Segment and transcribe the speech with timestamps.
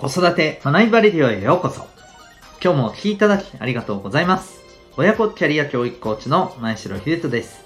[0.00, 1.86] 子育て学びバレディオへようこそ。
[2.64, 4.62] 今日もお聴きいただきありがとうございます。
[4.96, 7.62] 親子キャリア教育コーチの前城秀人です。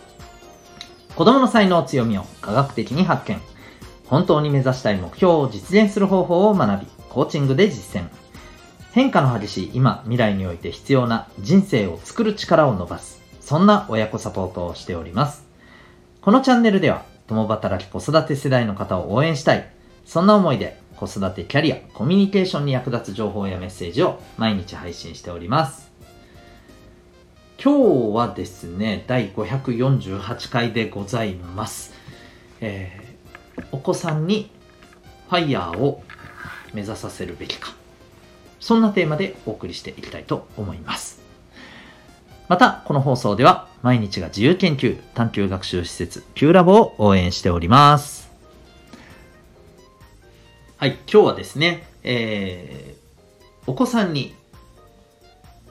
[1.15, 3.41] 子供の才能強みを科学的に発見。
[4.09, 8.09] 本当に目指したい目標を実現する方法を学び、コーチングで実践。
[8.91, 13.23] 変化の激しい今、未来において必要な人生を作る力を伸ばす。
[13.41, 15.47] そんな親子サポートをしております。
[16.21, 19.71] このチャンネルでは、共働き子育て世代の方を応援したい。
[20.05, 25.93] そんな思いで子育てキャリア、コミュニケーションに役立つ情報やメッセージを毎日配信しております。
[27.63, 31.93] 今日はですね、第548回でございます。
[32.61, 34.51] えー、お子さんに
[35.29, 36.03] ファイヤーを
[36.73, 37.75] 目指させるべきか。
[38.61, 41.23] そんなテーマでお送りしていきたいと思います。
[42.49, 48.24] また、この放送では毎日が自由研究、探究学習施設 Q ラボを応援しております。
[50.85, 54.35] はい、今日はですね、えー、お子さんに、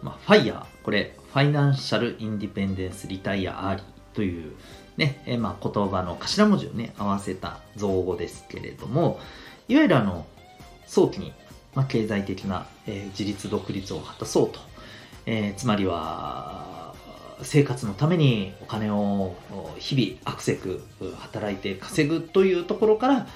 [0.02, 4.54] まあ、ファイヤー、これ、ファイナンシャルインディペンデンスリタイアアーリーという
[4.98, 9.20] ね、えー、まあ、言葉の頭文字をね、合わせた造語ですけれども、
[9.68, 10.26] いわゆるあの、
[10.88, 11.32] 早期に、
[11.76, 14.62] まあ、経済的な、えー、自立独立を果たそうと、
[15.28, 16.96] えー、つまりは、
[17.44, 19.36] 生活のためにお金を
[19.78, 20.84] 日々アクセク
[21.20, 23.28] 働いて稼ぐというところから、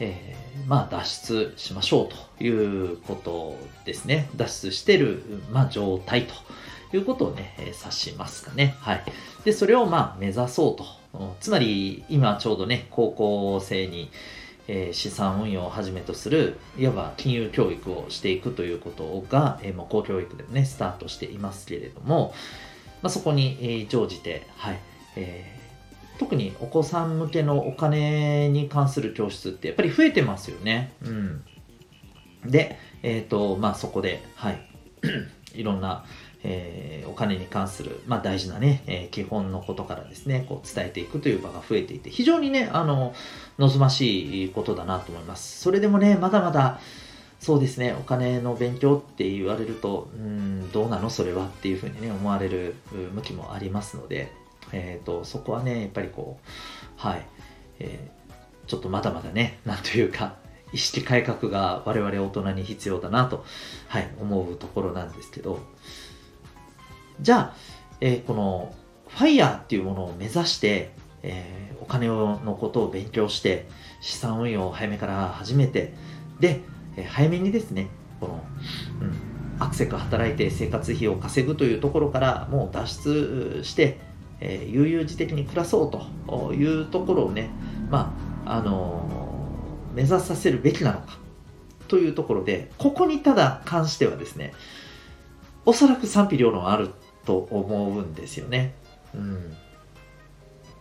[0.00, 4.28] えー、まあ脱出しましょうということですね。
[4.36, 8.76] 脱出してる、まあ、状態ということをね、え、指しますかね。
[8.80, 9.04] はい。
[9.44, 10.84] で、それをまあ目指そうと。
[11.40, 14.10] つまり、今ちょうどね、高校生に、
[14.68, 22.34] えー、資産運用をはじめとする、いわば金融教育をしていくということが、えー、もう公教育でもね、スタートしていますけれども、
[23.02, 24.78] まあ、そこに、えー、乗じて、はい、
[25.16, 25.57] えー
[26.18, 30.92] 特にお子さん向けのお金に関する教室ってやっぱり増えてますよね。
[31.02, 31.44] うん。
[32.44, 34.60] で、えっ、ー、と、まあそこで、はい。
[35.54, 36.04] いろんな、
[36.44, 43.14] えー、お金に関する、まあ、大事なね、えー、基本のことからですね、こう伝えていくという場が増えていて、非常にね、あの、
[43.58, 45.60] 望ましいことだなと思います。
[45.60, 46.80] それでもね、まだまだ、
[47.40, 51.08] そうですね、お金の勉強って言われると、うん、どうなの？
[51.08, 52.74] それはっていうふうにね、思われる
[53.14, 54.32] 向きもありますので、
[54.72, 56.48] えーと、そこはねやっぱりこう
[56.96, 57.26] はい、
[57.80, 60.36] えー、ちょっとまだまだねなんというか
[60.72, 63.44] 意識改革が我々大人に必要だなと、
[63.88, 65.60] はい、思うところなんですけど。
[67.20, 67.54] じゃあ、
[68.00, 68.74] えー、この
[69.08, 70.92] ファイヤーっていうものを目指して、
[71.22, 73.66] えー、お金のことを勉強して
[74.00, 75.94] 資産運用を早めから始めて
[76.38, 76.60] で、
[76.96, 77.88] えー、早めにですね
[78.20, 78.44] この、
[79.00, 83.98] うん、アクセク働いて生活費を稼ぐというところからもう脱出して
[84.40, 87.50] えー、悠々自適に暮らそうというところをね、
[87.90, 91.18] まあ、あのー、目指させるべきなのか
[91.88, 94.52] というところで、ここにただ関してはですね、
[95.64, 96.90] おそらく賛否両論ある
[97.24, 98.74] と思うんですよね。
[99.14, 99.56] うん。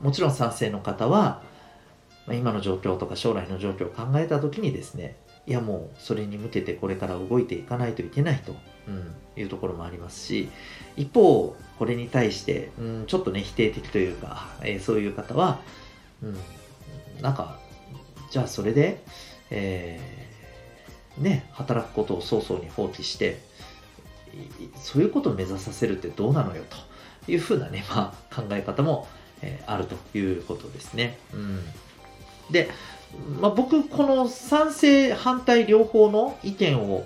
[0.02, 1.42] もちろん賛成の方は、
[2.30, 8.54] 今の状況とか将来の状況を考えた時にですね、いやもうそれに向けてこれから動いていかないといけないと、
[8.88, 10.50] うん、いうところもありますし
[10.98, 15.62] 一方これに対して、うん、ちょっとね否定的というか、えー、そういう方は、
[16.22, 16.38] うん、
[17.22, 17.60] なんか
[18.30, 19.02] じゃあそれで、
[19.50, 23.40] えー、ね働くことを早々に放棄して
[24.76, 26.64] そういうことを目指させるってどうなのよ
[27.26, 29.08] というふうなね、まあ、考え方も、
[29.42, 31.18] えー、あるということですね。
[31.34, 31.64] うん、
[32.52, 32.70] で
[33.40, 37.06] まあ、僕、この賛成、反対両方の意見を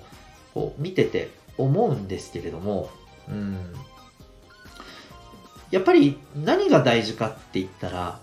[0.54, 2.90] こう見てて思うんですけれども、
[3.30, 3.74] うん、
[5.72, 8.20] やっぱり何が大事かって言ったら、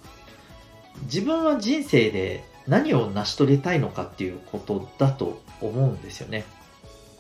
[1.05, 6.45] 自分は人生で何を成し遂げたいのかっていうことだと思うんですよね。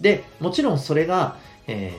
[0.01, 1.37] で、もちろんそれが、
[1.67, 1.93] え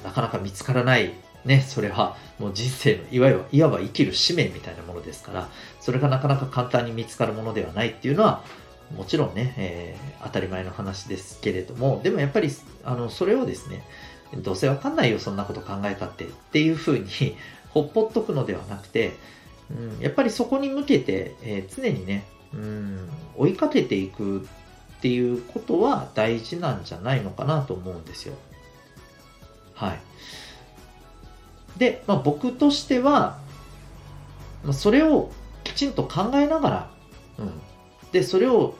[0.00, 1.12] ー、なかなか見つからない
[1.46, 5.48] ね、それはもう人生のいわゆるいわば生きる使命みたいなものですから、
[5.80, 8.44] それがなかなか簡単に見つかるものではないっていうのは、
[8.94, 12.50] もちろんね、えー、当たり前の話ですけれども、でもやっぱり、
[12.84, 13.84] あの、それをですね、
[14.42, 17.36] どうせわかんないよ、そんなこと考えたってっていうふうに
[17.70, 19.12] ほっぽっとくのではなくて、
[19.70, 24.42] うん、やっぱりそこに向けて、えー、常にね、うん、追いかけていくっ
[25.00, 28.34] ていうことは大事なんじゃないのかなと思うんですよ。
[29.74, 30.00] はい。
[31.78, 33.38] で、まあ、僕としては、
[34.64, 35.30] まあ、それを
[35.64, 36.90] きちんと考えながら、
[37.38, 37.52] うん、
[38.12, 38.76] で、それを、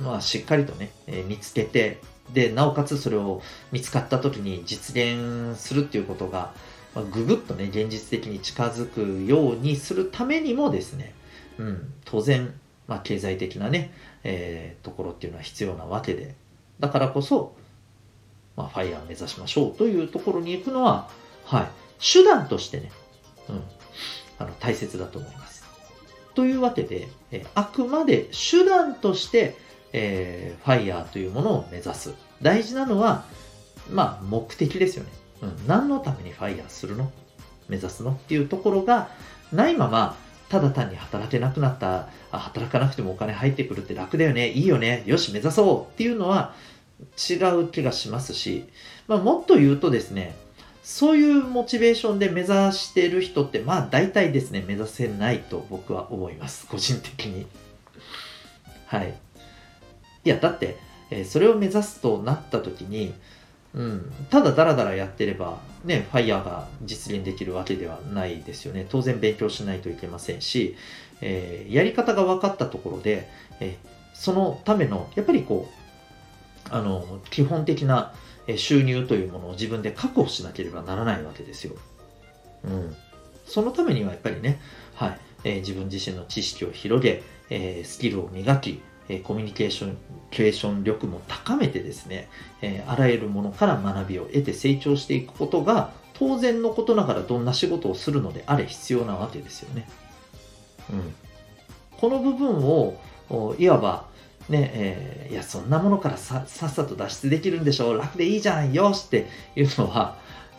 [0.00, 2.00] まあ、しっかりとね、えー、見つけて、
[2.32, 6.54] で、なおかつそれを見つかった時に実現するっていうことが、
[6.94, 11.14] まあ、ぐぐっとね、現実的に近づくようにするためにもですね、
[11.58, 12.54] うん、当然、
[12.86, 16.34] まあ、経済的なね、えー、ところっていうのは必要なわけで、
[16.80, 17.54] だからこそ、
[18.56, 21.08] まあ、ファイヤーを目指しましょうというところに行くのは、
[21.44, 21.68] はい、
[22.00, 22.92] 手段としてね、
[23.48, 23.62] うん、
[24.38, 25.64] あの大切だと思います。
[26.34, 29.56] というわけで、えあくまで手段として、
[29.92, 32.14] えー、ファイヤーというものを目指す。
[32.42, 33.24] 大事なのは、
[33.90, 35.10] まあ、目的ですよね。
[35.42, 37.12] うん、何のためにファイヤーするの？
[37.68, 38.12] 目指すの？
[38.12, 39.08] っていうところが
[39.52, 40.16] ないまま、
[40.48, 45.92] ただ単に働けなくなった、あ働かなくてもお金入ってくるって楽だよね、いいよね、よし、目指そう。
[45.94, 46.54] っていうのは
[47.30, 48.64] 違う気がしますし、
[49.06, 50.34] まあ、もっと言うとですね、
[50.84, 56.66] そういうモチベーションで目指してる人って、まあ大体ですね、目指せないと僕は思います。
[56.66, 57.46] 個人的に。
[58.86, 59.14] はい。
[60.24, 60.76] いや、だって、
[61.10, 63.14] えー、それを目指すとなった時に、
[63.74, 68.86] うん、ただダラダラやってれば、ね、ファイヤーが実現できるわけではないですよね。
[68.86, 70.76] 当然勉強しないといけませんし、
[71.22, 73.26] えー、やり方が分かったところで、
[73.58, 78.12] えー、そのための、やっぱりこう、あの、基本的な
[78.56, 81.74] 収入というものを自分で確保しなければならないわけですよ。
[82.64, 82.96] うん。
[83.46, 84.60] そのためにはやっぱりね、
[84.94, 89.98] はい、えー、自分自身の知識を広げ、えー、スキルを磨き、えコミュニケーション、
[90.30, 92.28] ケーション力も高めてですね、
[92.62, 99.86] えあらゆるものから学びを得て成長していくことが当然のことながらどんな仕事をするのであれ必要なわけですよね。
[100.90, 101.14] うん。
[101.98, 102.96] この部分を、
[103.58, 104.06] いわば、
[104.48, 109.26] ね、えー、いや、そんなものからさっさと脱出できるんでしょう、楽でいいじゃん、よしって
[109.56, 110.16] いうのは、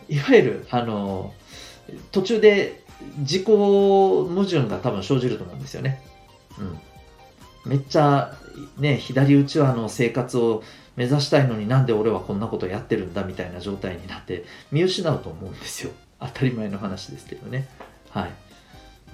[0.08, 1.32] いわゆる、あの、
[2.10, 2.82] 途中で
[3.18, 6.02] 自己矛盾が多分生じると思うんですよね。
[6.58, 6.62] う
[7.68, 7.70] ん。
[7.70, 8.36] めっちゃ
[8.78, 10.62] ね、左打ちはの生活を
[10.96, 15.92] 目指したいのになんで俺はこんなことやってるんだみたいな状態になって見失うと思うんですよ。
[16.18, 17.68] 当たり前の話ですけどね。
[18.10, 18.30] はい。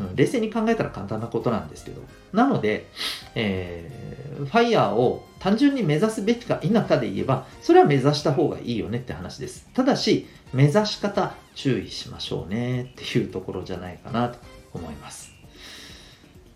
[0.09, 2.03] うん、冷静に考えたら簡単なことなんですけど。
[2.33, 2.89] なので、
[3.35, 9.69] えー、ファイヤーを単純に目指すべきか否かで言えば、それは目指した方がいいよねって話です。
[9.75, 14.39] ただし、目指し方注意しましょうねっていうところじゃないかなと
[14.75, 15.33] 思います。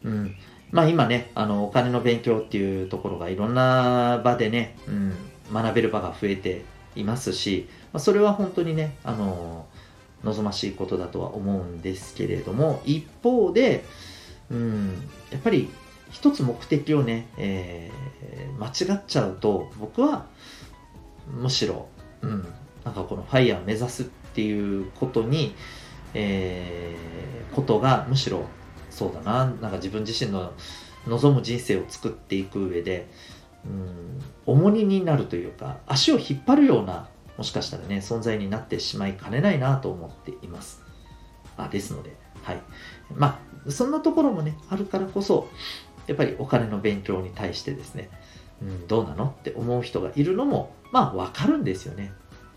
[0.04, 0.36] うん。
[0.70, 5.14] まあ今ね、あの、お金の勉強っていうところがいろんな場でね、うん、
[5.52, 6.64] 学べる場が増えて
[6.96, 9.66] いますし、ま、それは本当にね、あの、
[10.26, 13.84] 望ましいことだとは思うんですけれども、一方で、
[14.50, 15.70] うん、やっぱり
[16.10, 20.26] 一つ目的をね、えー、間違っちゃうと、僕は
[21.30, 21.88] むしろ、
[22.22, 22.46] うん、
[22.84, 25.54] なんかこのファイヤーを目指すっていうことに、
[26.14, 28.44] えー、ことがむしろ
[28.90, 30.52] そうだな、なんか自分自身の
[31.06, 33.08] 望む人生を作っていく上で、
[33.64, 40.82] うん、重荷になるというか、足を引っ張るような、もしかしたらね、存在になってしまいかねないなと思っています。
[41.56, 42.60] あですので、はい。
[43.14, 45.48] まあ、そんなところもね、あるからこそ、
[46.06, 48.10] やっぱりお金の勉強に対してですね、
[48.62, 52.12] うん、どうなのって思う人がいるのも、まあ、わかるんですよね。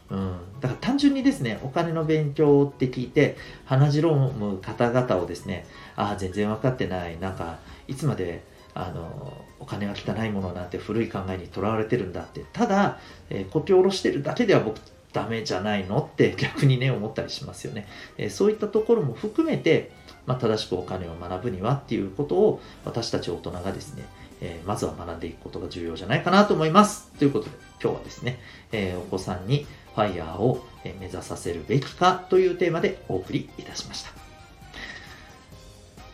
[0.10, 8.44] うん、だから単純にですね、お金の勉強って聞いて、鼻白む方々をですね、ああ、全然分かってない、なんか、いつまで、
[8.74, 13.00] あの、お金は汚いものなんて古い考えにとらわれてるんだって、ただ、
[13.30, 14.80] えー、こき下ろしてるだけでは僕、
[15.12, 17.88] ダメじゃないのって 逆にね、思ったりしますよね。
[18.18, 19.92] えー、そういったところも含めて、
[20.26, 24.06] まあ、正しくお金を学ぶにはっていうことを、私たち大人がですね、
[24.42, 27.12] えー、まずは学んでいくことが重要じゃないかなと思います。
[27.18, 27.52] ということで、
[27.82, 28.40] 今日はですね、
[28.72, 29.66] えお子さんに
[29.96, 34.12] ファイヤーを目指させるべきかというテーマでお送りいたしました。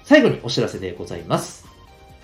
[0.06, 1.75] 最後にお知らせでございます。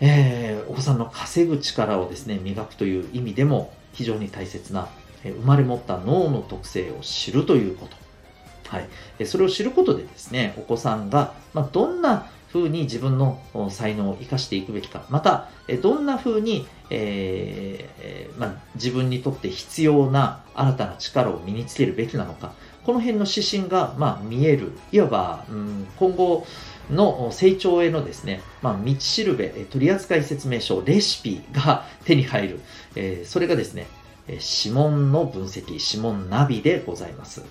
[0.02, 4.90] えー、お子さんの稼ぐ力をですね、磨くという意味でも非常に大切な、
[5.24, 7.96] え生まれ持った脳の特性を知るということ。
[8.76, 8.80] は
[9.20, 9.26] い。
[9.28, 13.40] それを知ることでですね、お子さんが、まあ、どんな風に自分の
[13.70, 15.50] 才能を生かしていくべきか、また、
[15.82, 22.54] どんな風に、えー、まあ、自分にとって必要な新たな力を身につけるべきなのか、
[22.86, 26.48] この辺の指針が、まあ、見える、いわば、うん、今後
[26.90, 32.60] の成長へのですね、まあ、道しるべ、取扱説明書、レシピが手に入る、
[32.96, 33.88] えー、それがですね、
[34.28, 37.44] 指紋の分析、指紋ナビでございます。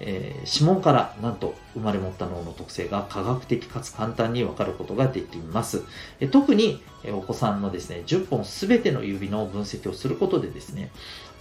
[0.00, 5.82] えー、指紋からなんと生まれ持った脳の特性が科学的かつ簡単にわかることができます。
[6.20, 10.90] え特に、えお子さんのですね、10本すべての指の分析をすることでですね、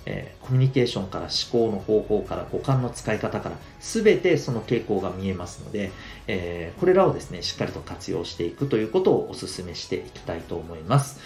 [0.05, 5.91] えー、コミュニケーションから思考の方法から五感の使い方から全てその傾向が見えますので、
[6.27, 11.19] えー、これらをですね、しっかりと活用していくということをお勧めしていきたいと思います。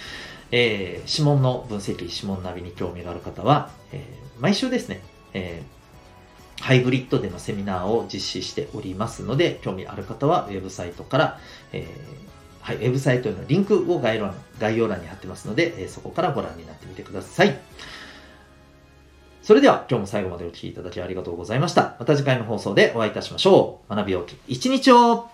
[0.52, 4.04] えー、指紋の分析、指紋ナビに興味がある方は、え
[4.40, 5.02] 毎週ですね、
[5.34, 5.78] えー
[6.60, 11.40] ハイブリッドでのセミナーを実施しておりますので、興味ある方はウェブサイトから、
[11.72, 11.88] え、
[12.62, 17.58] はい、ウェブサイトへのリンクを概要欄に貼ってますので、え、そこからご覧になってみてください。
[19.48, 21.96] それでは今日も最後までお聴きいただきありがとうございました。
[22.00, 23.96] また次回の放送でお会いいたしましょう。
[23.96, 25.30] 学びよう一日を